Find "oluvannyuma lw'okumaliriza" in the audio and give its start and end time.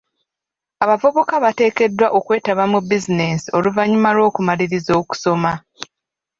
3.57-4.91